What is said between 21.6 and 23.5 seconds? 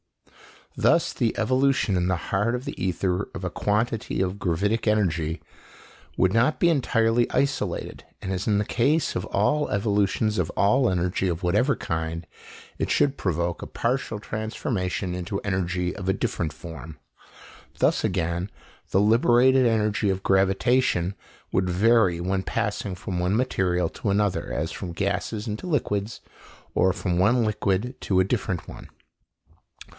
vary when passing from one